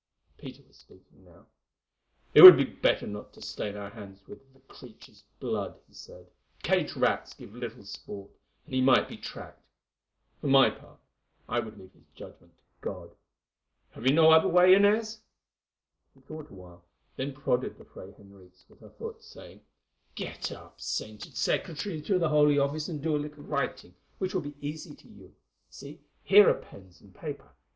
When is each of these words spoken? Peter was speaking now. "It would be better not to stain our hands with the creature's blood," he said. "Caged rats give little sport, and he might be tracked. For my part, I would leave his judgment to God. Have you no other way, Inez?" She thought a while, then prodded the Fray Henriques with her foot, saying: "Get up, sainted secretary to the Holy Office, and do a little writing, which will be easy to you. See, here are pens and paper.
Peter 0.35 0.63
was 0.67 0.77
speaking 0.77 1.23
now. 1.23 1.45
"It 2.33 2.41
would 2.41 2.57
be 2.57 2.63
better 2.63 3.05
not 3.05 3.33
to 3.33 3.41
stain 3.43 3.77
our 3.77 3.91
hands 3.91 4.19
with 4.27 4.51
the 4.51 4.59
creature's 4.61 5.23
blood," 5.39 5.77
he 5.87 5.93
said. 5.93 6.25
"Caged 6.63 6.97
rats 6.97 7.35
give 7.35 7.53
little 7.53 7.85
sport, 7.85 8.31
and 8.65 8.73
he 8.73 8.81
might 8.81 9.07
be 9.07 9.15
tracked. 9.15 9.61
For 10.39 10.47
my 10.47 10.71
part, 10.71 10.97
I 11.47 11.59
would 11.59 11.77
leave 11.77 11.93
his 11.93 12.07
judgment 12.15 12.57
to 12.57 12.63
God. 12.81 13.11
Have 13.91 14.07
you 14.07 14.13
no 14.15 14.31
other 14.31 14.47
way, 14.47 14.73
Inez?" 14.73 15.19
She 16.15 16.21
thought 16.21 16.49
a 16.49 16.53
while, 16.55 16.83
then 17.15 17.31
prodded 17.33 17.77
the 17.77 17.85
Fray 17.85 18.11
Henriques 18.17 18.65
with 18.67 18.79
her 18.79 18.89
foot, 18.89 19.21
saying: 19.21 19.61
"Get 20.15 20.51
up, 20.51 20.81
sainted 20.81 21.37
secretary 21.37 22.01
to 22.01 22.17
the 22.17 22.29
Holy 22.29 22.57
Office, 22.57 22.87
and 22.89 23.03
do 23.03 23.15
a 23.15 23.21
little 23.21 23.43
writing, 23.43 23.93
which 24.17 24.33
will 24.33 24.41
be 24.41 24.55
easy 24.67 24.95
to 24.95 25.07
you. 25.07 25.35
See, 25.69 26.01
here 26.23 26.49
are 26.49 26.55
pens 26.59 27.01
and 27.01 27.13
paper. 27.13 27.51